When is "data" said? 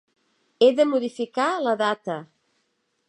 1.83-2.17